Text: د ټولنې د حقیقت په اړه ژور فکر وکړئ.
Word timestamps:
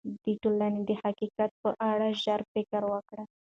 د 0.23 0.25
ټولنې 0.41 0.81
د 0.89 0.91
حقیقت 1.03 1.51
په 1.61 1.69
اړه 1.89 2.07
ژور 2.21 2.41
فکر 2.53 2.81
وکړئ. 2.93 3.25